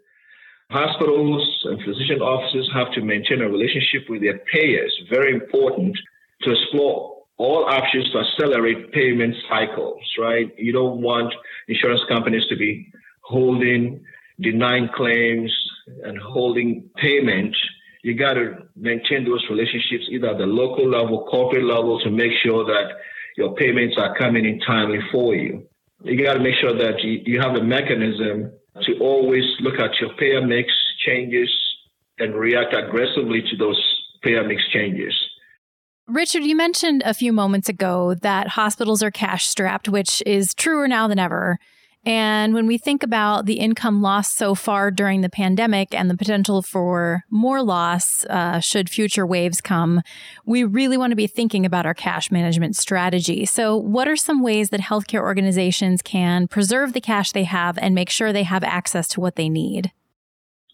hospitals 0.71 1.43
and 1.65 1.83
physician 1.83 2.21
offices 2.21 2.69
have 2.75 2.93
to 2.93 3.01
maintain 3.01 3.41
a 3.43 3.49
relationship 3.49 4.09
with 4.09 4.23
their 4.23 4.39
payers. 4.53 4.93
Very 5.11 5.33
important 5.35 5.97
to 6.43 6.53
explore 6.53 7.19
all 7.37 7.65
options 7.67 8.11
to 8.13 8.19
accelerate 8.19 8.93
payment 8.93 9.35
cycles, 9.49 10.03
right? 10.19 10.53
You 10.59 10.73
don't 10.73 11.01
want 11.01 11.33
insurance 11.69 12.03
companies 12.09 12.47
to 12.49 12.57
be 12.57 12.93
holding, 13.23 14.05
denying 14.41 14.89
claims, 14.95 15.53
and 16.05 16.19
holding 16.19 16.91
payment. 16.97 17.57
You 18.03 18.15
got 18.15 18.35
to 18.35 18.67
maintain 18.77 19.25
those 19.25 19.45
relationships 19.51 20.05
either 20.11 20.29
at 20.29 20.39
the 20.39 20.47
local 20.47 20.89
level, 20.89 21.27
corporate 21.31 21.65
level, 21.65 22.01
to 22.01 22.11
make 22.11 22.33
sure 22.43 22.65
that 22.65 22.93
your 23.39 23.55
payments 23.55 23.95
are 23.97 24.19
coming 24.19 24.45
in 24.45 24.59
timely 24.67 24.99
for 25.13 25.33
you. 25.33 25.65
You 26.03 26.25
got 26.25 26.35
to 26.35 26.41
make 26.41 26.57
sure 26.61 26.77
that 26.77 27.01
you, 27.05 27.23
you 27.25 27.41
have 27.41 27.55
a 27.55 27.63
mechanism 27.63 28.51
to 28.83 28.99
always 29.01 29.45
look 29.61 29.79
at 29.79 29.93
your 30.01 30.13
payer 30.15 30.45
mix 30.45 30.73
changes 31.07 31.49
and 32.19 32.35
react 32.35 32.75
aggressively 32.75 33.43
to 33.43 33.57
those 33.57 33.81
payer 34.23 34.43
mix 34.43 34.61
changes. 34.73 35.15
Richard, 36.09 36.43
you 36.43 36.57
mentioned 36.57 37.03
a 37.05 37.15
few 37.15 37.33
moments 37.33 37.69
ago 37.69 38.15
that 38.15 38.49
hospitals 38.49 39.05
are 39.05 39.13
cash 39.13 39.47
strapped, 39.47 39.89
which 39.89 40.21
is 40.27 40.53
truer 40.53 40.89
now 40.89 41.07
than 41.07 41.21
ever. 41.21 41.59
And 42.09 42.55
when 42.55 42.67
we 42.67 42.79
think 42.79 43.03
about 43.03 43.45
the 43.45 43.59
income 43.61 44.01
lost 44.01 44.39
so 44.39 44.55
far 44.55 44.91
during 44.91 45.21
the 45.21 45.29
pandemic 45.29 45.93
and 45.93 46.09
the 46.09 46.17
potential 46.17 46.63
for 46.63 47.23
more 47.29 47.63
loss 47.63 48.25
uh, 48.31 48.61
should 48.61 48.89
future 48.89 49.27
waves 49.27 49.61
come, 49.61 50.01
we 50.47 50.65
really 50.65 50.97
want 50.97 51.11
to 51.11 51.17
be 51.17 51.27
thinking 51.27 51.67
about 51.67 51.85
our 51.85 51.93
cash 51.93 52.31
management 52.31 52.77
strategy. 52.77 53.45
So, 53.45 53.77
what 53.77 54.09
are 54.09 54.17
some 54.17 54.43
ways 54.43 54.71
that 54.71 54.81
healthcare 54.81 55.21
organizations 55.21 56.01
can 56.01 56.49
preserve 56.49 56.95
the 56.95 57.03
cash 57.03 57.33
they 57.33 57.45
have 57.45 57.77
and 57.77 57.95
make 57.95 58.09
sure 58.09 58.33
they 58.33 58.45
have 58.45 58.65
access 58.65 59.07
to 59.09 59.21
what 59.21 59.37
they 59.37 59.51
need? 59.51 59.93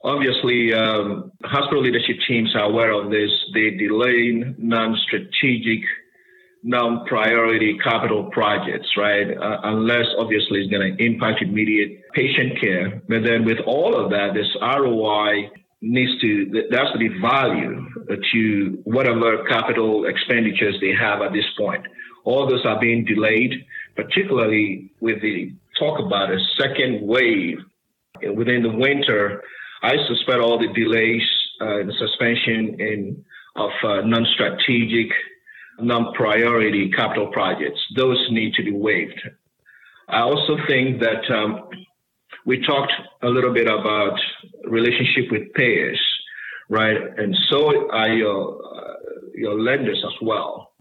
Obviously, 0.05 0.73
um, 0.73 1.33
hospital 1.43 1.83
leadership 1.83 2.19
teams 2.29 2.55
are 2.55 2.71
aware 2.71 2.93
of 2.93 3.11
this. 3.11 3.31
They 3.55 3.71
delay 3.71 4.55
non-strategic, 4.57 5.81
non-priority 6.65 7.79
capital 7.85 8.25
projects, 8.33 8.89
right? 8.97 9.37
Uh, 9.37 9.61
unless 9.65 10.07
obviously 10.19 10.61
it's 10.61 10.71
going 10.71 10.97
to 10.97 11.05
impact 11.05 11.43
immediate 11.43 12.03
patient 12.15 12.61
care. 12.61 13.03
But 13.09 13.23
then 13.25 13.45
with 13.45 13.59
all 13.67 13.95
of 13.95 14.11
that, 14.11 14.35
this 14.35 14.49
ROI 14.61 15.51
needs 15.83 16.21
to, 16.23 16.65
there 16.71 16.85
has 16.85 16.93
to 16.93 16.99
be 16.99 17.09
value 17.21 17.87
to 18.33 18.79
whatever 18.85 19.45
capital 19.45 20.07
expenditures 20.07 20.77
they 20.81 20.95
have 20.99 21.21
at 21.21 21.33
this 21.33 21.45
point. 21.57 21.87
All 22.25 22.49
those 22.49 22.65
are 22.65 22.81
being 22.81 23.05
delayed, 23.05 23.53
particularly 23.95 24.91
with 25.01 25.21
the 25.21 25.53
talk 25.79 26.01
about 26.01 26.31
a 26.31 26.39
second 26.59 27.07
wave 27.07 27.59
within 28.35 28.63
the 28.63 28.71
winter 28.71 29.43
I 29.85 29.97
suspect 30.09 30.39
all 30.39 30.59
the 30.59 30.73
delays, 30.73 31.29
uh, 31.61 31.85
the 31.85 31.93
suspension 31.99 32.81
in 32.81 33.25
of 33.55 33.71
uh, 33.85 34.01
non-strategic, 34.01 35.11
non-priority 35.81 36.91
capital 36.91 37.29
projects, 37.29 37.81
those 37.97 38.19
need 38.31 38.55
to 38.55 38.63
be 38.63 38.73
waived. 38.73 39.21
I 40.09 40.21
also 40.21 40.57
think 40.69 41.01
that 41.01 41.31
um, 41.35 41.69
we 42.45 42.61
talked 42.65 42.93
a 43.23 43.29
little 43.29 43.53
bit 43.53 43.67
about 43.67 44.19
relationship 44.65 45.31
with 45.31 45.53
payers, 45.55 46.01
right? 46.69 46.97
And 47.17 47.35
so 47.51 47.91
are 47.91 48.09
your 48.09 48.61
uh, 48.65 48.95
your 49.35 49.61
lenders 49.61 50.03
as 50.07 50.15
well. 50.23 50.73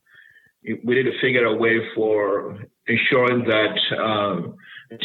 We 0.63 0.95
need 0.95 1.03
to 1.03 1.19
figure 1.19 1.45
a 1.45 1.55
way 1.55 1.79
for 1.95 2.59
ensuring 2.87 3.45
that 3.45 3.77
um, 3.97 4.55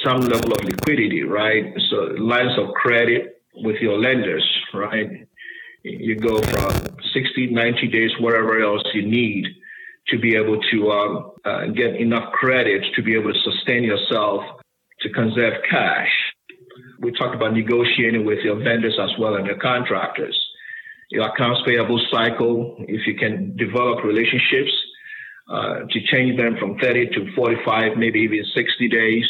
some 0.04 0.21
level 0.21 0.52
of 0.52 0.64
liquidity, 0.64 1.23
right? 1.23 1.64
So 1.90 1.97
lines 2.18 2.57
of 2.59 2.75
credit 2.75 3.42
with 3.54 3.76
your 3.76 3.99
lenders, 3.99 4.47
right? 4.75 5.26
You 5.83 6.16
go 6.16 6.40
from 6.42 6.97
60, 7.14 7.47
90 7.50 7.88
days, 7.88 8.11
whatever 8.21 8.61
else 8.61 8.83
you 8.95 9.02
need 9.07 9.47
to 10.09 10.19
be 10.19 10.37
able 10.37 10.61
to 10.71 10.91
um, 10.91 11.33
uh, 11.45 11.67
get 11.67 11.97
enough 11.97 12.33
credit 12.33 12.83
to 12.97 13.03
be 13.03 13.15
able 13.15 13.33
to 13.33 13.41
sustain 13.41 13.83
yourself 13.83 14.43
to 15.00 15.11
conserve 15.11 15.55
cash. 15.71 16.11
We 17.00 17.12
talked 17.12 17.35
about 17.35 17.53
negotiating 17.53 18.25
with 18.25 18.38
your 18.41 18.57
vendors 18.57 18.99
as 19.00 19.11
well 19.19 19.37
and 19.37 19.47
your 19.47 19.59
contractors. 19.59 20.38
Your 21.11 21.29
accounts 21.29 21.62
payable 21.67 22.00
cycle, 22.11 22.77
if 22.81 23.07
you 23.07 23.15
can 23.15 23.57
develop 23.57 24.05
relationships 24.05 24.73
uh, 25.49 25.81
to 25.91 26.00
change 26.12 26.37
them 26.37 26.57
from 26.59 26.79
30 26.79 27.09
to 27.11 27.35
45, 27.35 27.97
maybe 27.97 28.21
even 28.21 28.45
60 28.55 28.88
days 28.88 29.25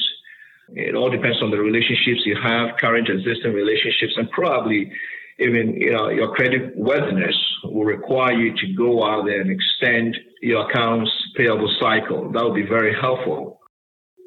it 0.71 0.95
all 0.95 1.11
depends 1.11 1.43
on 1.43 1.51
the 1.51 1.59
relationships 1.59 2.27
you 2.27 2.37
have, 2.43 2.77
current 2.79 3.09
existing 3.09 3.53
relationships, 3.53 4.15
and 4.17 4.31
probably 4.31 4.93
even 5.39 5.75
you 5.75 5.93
know 5.93 6.09
your 6.09 6.35
credit 6.35 6.77
worthiness 6.77 7.37
will 7.65 7.85
require 7.85 8.33
you 8.33 8.55
to 8.55 8.75
go 8.77 9.05
out 9.05 9.25
there 9.27 9.41
and 9.41 9.51
extend 9.51 10.17
your 10.43 10.69
accounts 10.69 11.11
payable 11.37 11.73
cycle. 11.81 12.31
That 12.33 12.45
would 12.45 12.55
be 12.55 12.67
very 12.67 12.95
helpful. 13.01 13.61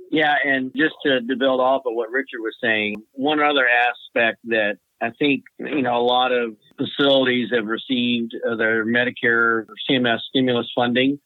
Yeah, 0.10 0.36
and 0.44 0.72
just 0.76 0.96
to, 1.06 1.22
to 1.22 1.36
build 1.38 1.62
off 1.62 1.84
of 1.86 1.94
what 1.94 2.12
Richard 2.12 2.40
was 2.40 2.56
saying, 2.62 2.96
one 3.14 3.40
other 3.40 3.66
aspect 3.66 4.40
that 4.46 4.78
I 5.02 5.12
think 5.18 5.44
you 5.60 5.82
know 5.82 5.98
a 5.98 6.04
lot 6.04 6.32
of 6.32 6.56
facilities 6.78 7.50
have 7.54 7.66
received 7.66 8.36
uh, 8.36 8.56
their 8.56 8.86
Medicare 8.86 9.66
CMS 9.90 10.20
stimulus 10.30 10.70
funding, 10.76 11.20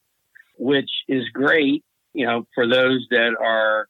which 0.58 0.90
is 1.08 1.24
great. 1.34 1.84
You 2.14 2.26
know, 2.26 2.48
for 2.56 2.68
those 2.68 3.06
that 3.12 3.36
are 3.40 3.88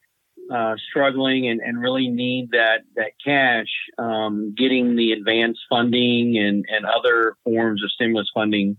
uh, 0.53 0.75
struggling 0.89 1.47
and, 1.47 1.59
and 1.61 1.81
really 1.81 2.07
need 2.07 2.51
that 2.51 2.81
that 2.95 3.11
cash, 3.23 3.67
um, 3.97 4.53
getting 4.57 4.95
the 4.95 5.11
advance 5.11 5.57
funding 5.69 6.37
and, 6.37 6.65
and 6.69 6.85
other 6.85 7.35
forms 7.43 7.83
of 7.83 7.91
stimulus 7.91 8.29
funding 8.33 8.77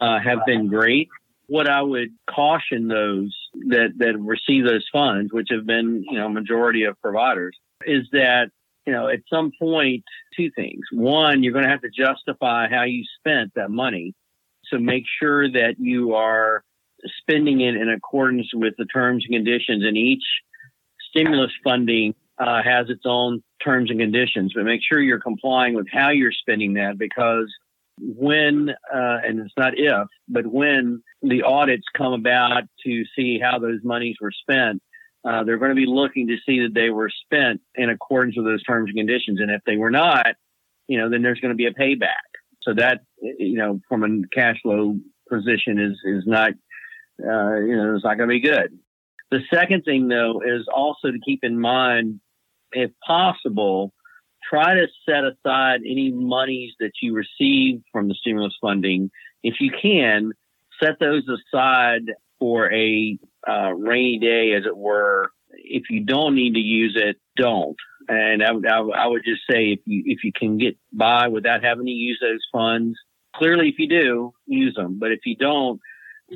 uh, 0.00 0.18
have 0.18 0.40
been 0.46 0.68
great. 0.68 1.08
What 1.46 1.68
I 1.68 1.82
would 1.82 2.10
caution 2.28 2.88
those 2.88 3.34
that 3.68 3.94
that 3.98 4.18
receive 4.18 4.64
those 4.64 4.86
funds, 4.92 5.32
which 5.32 5.48
have 5.50 5.66
been 5.66 6.04
you 6.08 6.18
know 6.18 6.28
majority 6.28 6.84
of 6.84 7.00
providers, 7.00 7.56
is 7.86 8.06
that 8.12 8.50
you 8.86 8.92
know 8.92 9.08
at 9.08 9.20
some 9.32 9.50
point 9.58 10.04
two 10.36 10.50
things. 10.54 10.82
One, 10.92 11.42
you're 11.42 11.52
going 11.52 11.64
to 11.64 11.70
have 11.70 11.82
to 11.82 11.90
justify 11.90 12.68
how 12.68 12.84
you 12.84 13.04
spent 13.18 13.52
that 13.56 13.70
money, 13.70 14.14
so 14.66 14.78
make 14.78 15.04
sure 15.20 15.50
that 15.50 15.76
you 15.78 16.14
are 16.14 16.62
spending 17.20 17.60
it 17.60 17.76
in 17.76 17.88
accordance 17.88 18.48
with 18.52 18.74
the 18.76 18.84
terms 18.86 19.24
and 19.26 19.34
conditions 19.34 19.84
in 19.86 19.96
each 19.96 20.24
stimulus 21.08 21.52
funding 21.64 22.14
uh, 22.38 22.62
has 22.62 22.88
its 22.88 23.02
own 23.04 23.42
terms 23.64 23.90
and 23.90 23.98
conditions, 23.98 24.52
but 24.54 24.64
make 24.64 24.80
sure 24.82 25.00
you're 25.00 25.20
complying 25.20 25.74
with 25.74 25.86
how 25.92 26.10
you're 26.10 26.32
spending 26.32 26.74
that 26.74 26.96
because 26.98 27.52
when, 28.00 28.70
uh, 28.70 29.18
and 29.26 29.40
it's 29.40 29.54
not 29.56 29.74
if, 29.76 30.06
but 30.28 30.46
when 30.46 31.02
the 31.22 31.42
audits 31.42 31.84
come 31.96 32.12
about 32.12 32.62
to 32.84 33.04
see 33.16 33.40
how 33.42 33.58
those 33.58 33.80
monies 33.82 34.16
were 34.20 34.30
spent, 34.30 34.80
uh, 35.24 35.42
they're 35.42 35.58
going 35.58 35.70
to 35.70 35.74
be 35.74 35.86
looking 35.86 36.28
to 36.28 36.36
see 36.46 36.60
that 36.60 36.74
they 36.74 36.90
were 36.90 37.10
spent 37.24 37.60
in 37.74 37.90
accordance 37.90 38.36
with 38.36 38.46
those 38.46 38.62
terms 38.62 38.88
and 38.88 38.96
conditions. 38.96 39.40
And 39.40 39.50
if 39.50 39.62
they 39.66 39.76
were 39.76 39.90
not, 39.90 40.26
you 40.86 40.98
know, 40.98 41.10
then 41.10 41.22
there's 41.22 41.40
going 41.40 41.50
to 41.50 41.56
be 41.56 41.66
a 41.66 41.74
payback. 41.74 42.12
So 42.62 42.74
that, 42.74 43.00
you 43.20 43.56
know, 43.56 43.80
from 43.88 44.04
a 44.04 44.28
cash 44.32 44.60
flow 44.62 44.96
position 45.28 45.78
is, 45.78 45.98
is 46.04 46.24
not, 46.26 46.52
uh, 47.20 47.56
you 47.56 47.76
know, 47.76 47.94
it's 47.94 48.04
not 48.04 48.16
going 48.16 48.28
to 48.28 48.34
be 48.34 48.40
good. 48.40 48.78
The 49.30 49.40
second 49.52 49.82
thing, 49.82 50.08
though, 50.08 50.40
is 50.44 50.66
also 50.72 51.10
to 51.10 51.18
keep 51.24 51.40
in 51.42 51.58
mind, 51.58 52.20
if 52.72 52.90
possible, 53.06 53.92
try 54.48 54.74
to 54.74 54.86
set 55.06 55.24
aside 55.24 55.80
any 55.84 56.10
monies 56.12 56.72
that 56.80 56.92
you 57.02 57.14
receive 57.14 57.82
from 57.92 58.08
the 58.08 58.14
stimulus 58.14 58.54
funding. 58.60 59.10
If 59.42 59.56
you 59.60 59.70
can, 59.70 60.32
set 60.82 60.98
those 60.98 61.24
aside 61.28 62.12
for 62.38 62.72
a 62.72 63.18
uh, 63.46 63.72
rainy 63.74 64.18
day, 64.18 64.54
as 64.54 64.64
it 64.64 64.76
were. 64.76 65.30
If 65.50 65.84
you 65.90 66.04
don't 66.04 66.34
need 66.34 66.54
to 66.54 66.60
use 66.60 66.96
it, 66.96 67.16
don't. 67.36 67.76
And 68.08 68.42
I, 68.42 68.52
I, 68.52 68.80
I 68.80 69.06
would 69.06 69.24
just 69.24 69.42
say 69.50 69.72
if 69.72 69.80
you 69.84 70.02
if 70.06 70.24
you 70.24 70.32
can 70.32 70.56
get 70.56 70.76
by 70.92 71.28
without 71.28 71.62
having 71.62 71.86
to 71.86 71.92
use 71.92 72.18
those 72.22 72.40
funds, 72.52 72.98
clearly 73.34 73.68
if 73.68 73.78
you 73.78 73.88
do, 73.88 74.32
use 74.46 74.74
them. 74.74 74.98
But 74.98 75.12
if 75.12 75.20
you 75.24 75.36
don't, 75.36 75.80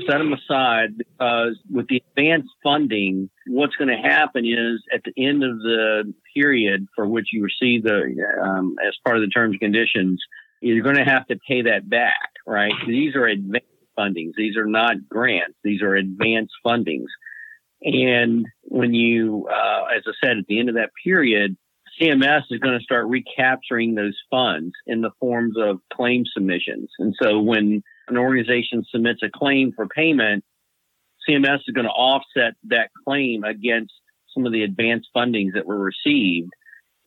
set 0.06 0.18
them 0.18 0.32
aside 0.32 0.96
because 0.96 1.58
with 1.70 1.86
the 1.88 2.02
advanced 2.10 2.50
funding, 2.62 3.28
what's 3.46 3.76
going 3.76 3.88
to 3.88 4.08
happen 4.08 4.44
is 4.46 4.82
at 4.92 5.02
the 5.04 5.12
end 5.22 5.44
of 5.44 5.58
the 5.58 6.12
period 6.34 6.86
for 6.94 7.06
which 7.06 7.28
you 7.32 7.42
receive 7.42 7.82
the, 7.82 8.14
um, 8.42 8.76
as 8.86 8.94
part 9.04 9.16
of 9.16 9.22
the 9.22 9.28
terms 9.28 9.52
and 9.52 9.60
conditions, 9.60 10.22
you're 10.60 10.82
going 10.82 10.96
to 10.96 11.04
have 11.04 11.26
to 11.26 11.38
pay 11.46 11.62
that 11.62 11.88
back, 11.88 12.30
right? 12.46 12.72
These 12.86 13.14
are 13.16 13.26
advanced 13.26 13.66
fundings. 13.98 14.32
These 14.36 14.56
are 14.56 14.66
not 14.66 15.08
grants. 15.08 15.56
These 15.62 15.82
are 15.82 15.94
advanced 15.94 16.54
fundings. 16.64 17.08
And 17.82 18.46
when 18.62 18.94
you, 18.94 19.48
uh, 19.50 19.84
as 19.96 20.04
I 20.06 20.12
said, 20.24 20.38
at 20.38 20.46
the 20.46 20.60
end 20.60 20.68
of 20.68 20.76
that 20.76 20.90
period, 21.04 21.56
CMS 22.00 22.44
is 22.50 22.60
going 22.60 22.78
to 22.78 22.84
start 22.84 23.06
recapturing 23.08 23.94
those 23.94 24.16
funds 24.30 24.72
in 24.86 25.02
the 25.02 25.10
forms 25.20 25.56
of 25.58 25.80
claim 25.92 26.24
submissions. 26.32 26.88
And 26.98 27.14
so 27.20 27.40
when 27.40 27.82
an 28.08 28.16
organization 28.16 28.84
submits 28.90 29.22
a 29.22 29.30
claim 29.30 29.72
for 29.74 29.86
payment, 29.86 30.44
CMS 31.28 31.60
is 31.66 31.74
going 31.74 31.86
to 31.86 31.92
offset 31.92 32.54
that 32.64 32.90
claim 33.04 33.44
against 33.44 33.92
some 34.34 34.46
of 34.46 34.52
the 34.52 34.62
advanced 34.62 35.08
fundings 35.14 35.54
that 35.54 35.66
were 35.66 35.78
received. 35.78 36.52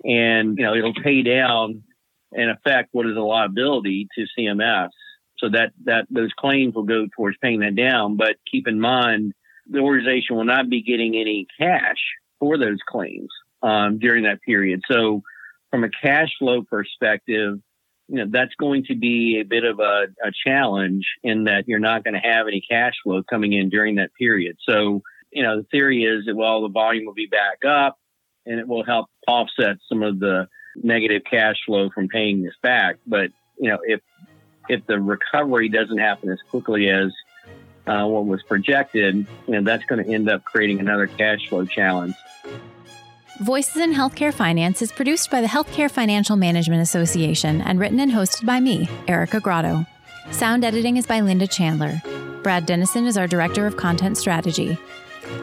and 0.04 0.58
you 0.58 0.64
know 0.64 0.76
it'll 0.76 0.94
pay 0.94 1.24
down 1.24 1.84
in 2.32 2.50
effect 2.50 2.90
what 2.92 3.08
is 3.08 3.16
a 3.16 3.22
liability 3.22 4.08
to 4.16 4.26
CMS. 4.38 4.90
So 5.38 5.50
that 5.50 5.74
that 5.84 6.06
those 6.10 6.32
claims 6.38 6.76
will 6.76 6.84
go 6.84 7.08
towards 7.16 7.38
paying 7.42 7.60
that 7.60 7.76
down. 7.76 8.16
But 8.16 8.38
keep 8.50 8.68
in 8.68 8.80
mind, 8.80 9.34
the 9.70 9.80
organization 9.80 10.36
will 10.36 10.46
not 10.46 10.70
be 10.70 10.82
getting 10.82 11.16
any 11.16 11.48
cash 11.60 12.00
for 12.40 12.58
those 12.58 12.80
claims 12.88 13.30
um, 13.62 14.00
during 14.00 14.24
that 14.24 14.42
period. 14.42 14.82
So 14.90 15.24
from 15.72 15.84
a 15.84 15.90
cash 15.90 16.30
flow 16.40 16.62
perspective, 16.62 17.60
you 18.08 18.18
know 18.18 18.26
that's 18.30 18.54
going 18.56 18.84
to 18.86 18.96
be 18.96 19.40
a 19.40 19.46
bit 19.46 19.64
of 19.64 19.80
a, 19.80 20.08
a 20.24 20.32
challenge 20.46 21.06
in 21.24 21.46
that 21.46 21.68
you're 21.68 21.80
not 21.80 22.04
going 22.04 22.14
to 22.14 22.20
have 22.20 22.48
any 22.48 22.62
cash 22.70 22.94
flow 23.04 23.24
coming 23.24 23.54
in 23.54 23.70
during 23.70 23.96
that 23.96 24.12
period. 24.18 24.58
So 24.68 25.02
you 25.32 25.44
know 25.44 25.58
the 25.58 25.68
theory 25.72 26.04
is 26.04 26.26
that 26.26 26.36
well 26.36 26.62
the 26.62 26.70
volume 26.70 27.06
will 27.06 27.14
be 27.14 27.28
back 27.28 27.66
up 27.68 27.98
and 28.46 28.60
it 28.60 28.68
will 28.68 28.86
help 28.86 29.08
offset 29.28 29.78
some 29.90 30.04
of 30.04 30.20
the 30.20 30.48
negative 30.76 31.24
cash 31.30 31.56
flow 31.66 31.90
from 31.90 32.08
paying 32.08 32.44
this 32.44 32.56
back. 32.62 32.98
But 33.08 33.32
you 33.58 33.70
know, 33.70 33.80
if 33.84 34.02
if 34.70 34.86
the 34.88 35.00
recovery 35.00 35.70
doesn't 35.70 35.98
happen 35.98 36.30
as 36.30 36.40
quickly 36.50 36.90
as 36.90 37.12
uh, 37.88 38.06
what 38.06 38.26
was 38.26 38.42
projected, 38.44 39.16
you 39.48 39.54
know, 39.54 39.62
that's 39.64 39.86
going 39.86 40.04
to 40.04 40.12
end 40.12 40.30
up 40.30 40.44
creating 40.44 40.80
another 40.80 41.08
cash 41.08 41.48
flow 41.48 41.66
challenge. 41.66 42.16
Voices 43.42 43.76
in 43.76 43.94
Healthcare 43.94 44.34
Finance 44.34 44.82
is 44.82 44.94
produced 44.94 45.30
by 45.30 45.42
the 45.42 45.48
Healthcare 45.48 45.92
Financial 45.92 46.38
Management 46.38 46.82
Association 46.82 47.60
and 47.60 47.78
written 47.78 48.00
and 48.00 48.14
hosted 48.14 48.46
by 48.46 48.62
me, 48.62 48.88
Erica 49.10 49.42
Grotto. 49.42 49.86
Sound 50.32 50.64
editing 50.64 50.96
is 50.96 51.06
by 51.06 51.20
Linda 51.20 51.46
Chandler. 51.46 52.02
Brad 52.44 52.66
Dennison 52.66 53.06
is 53.06 53.18
our 53.18 53.28
Director 53.28 53.68
of 53.68 53.76
Content 53.76 54.18
Strategy. 54.18 54.78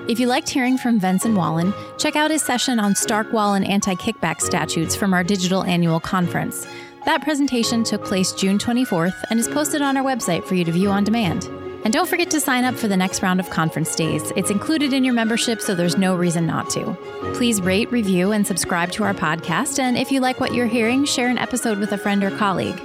If 0.08 0.18
you 0.18 0.26
liked 0.26 0.48
hearing 0.48 0.78
from 0.78 0.98
Venson 0.98 1.36
Wallin, 1.36 1.74
check 1.98 2.16
out 2.16 2.30
his 2.30 2.42
session 2.42 2.80
on 2.80 2.94
Stark 2.94 3.30
Wallen 3.30 3.62
anti 3.62 3.94
kickback 3.96 4.40
statutes 4.40 4.96
from 4.96 5.12
our 5.12 5.22
digital 5.22 5.62
annual 5.62 6.00
conference. 6.00 6.66
That 7.04 7.20
presentation 7.20 7.84
took 7.84 8.02
place 8.06 8.32
June 8.32 8.56
24th 8.56 9.22
and 9.28 9.38
is 9.38 9.48
posted 9.48 9.82
on 9.82 9.98
our 9.98 10.04
website 10.04 10.44
for 10.46 10.54
you 10.54 10.64
to 10.64 10.72
view 10.72 10.88
on 10.88 11.04
demand. 11.04 11.46
And 11.84 11.92
don't 11.92 12.08
forget 12.08 12.30
to 12.30 12.40
sign 12.40 12.64
up 12.64 12.76
for 12.76 12.86
the 12.86 12.96
next 12.96 13.22
round 13.22 13.40
of 13.40 13.50
conference 13.50 13.94
days. 13.96 14.32
It's 14.36 14.50
included 14.50 14.92
in 14.92 15.04
your 15.04 15.14
membership, 15.14 15.60
so 15.60 15.74
there's 15.74 15.98
no 15.98 16.14
reason 16.14 16.46
not 16.46 16.70
to. 16.70 16.96
Please 17.34 17.60
rate, 17.60 17.90
review, 17.90 18.32
and 18.32 18.46
subscribe 18.46 18.92
to 18.92 19.04
our 19.04 19.14
podcast. 19.14 19.78
And 19.78 19.98
if 19.98 20.12
you 20.12 20.20
like 20.20 20.38
what 20.38 20.54
you're 20.54 20.66
hearing, 20.66 21.04
share 21.04 21.28
an 21.28 21.38
episode 21.38 21.78
with 21.78 21.92
a 21.92 21.98
friend 21.98 22.22
or 22.22 22.30
colleague. 22.38 22.80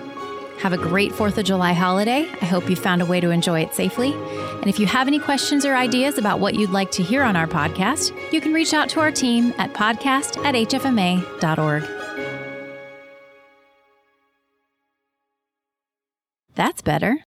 Have 0.60 0.74
a 0.74 0.77
great 0.77 1.12
4th 1.12 1.38
of 1.38 1.46
July 1.46 1.74
holiday. 1.74 2.27
I 2.42 2.46
hope 2.46 2.68
you 2.68 2.75
found 2.75 3.04
a 3.04 3.06
way 3.06 3.22
to 3.22 3.30
enjoy 3.30 3.62
it 3.62 3.75
safely. 3.75 4.13
And 4.13 4.68
if 4.68 4.80
you 4.80 4.88
have 4.88 5.08
any 5.08 5.20
questions 5.20 5.66
or 5.66 5.75
ideas 5.75 6.18
about 6.18 6.39
what 6.39 6.56
you'd 6.56 6.72
like 6.72 6.89
to 6.92 7.04
hear 7.04 7.22
on 7.22 7.36
our 7.36 7.46
podcast, 7.48 8.12
you 8.34 8.42
can 8.42 8.54
reach 8.54 8.74
out 8.74 8.89
to 8.89 9.00
our 9.00 9.12
team 9.12 9.54
at 9.60 9.74
podcast 9.74 10.44
at 10.44 10.56
hfma.org. 10.56 11.84
That's 16.56 16.82
better. 16.82 17.26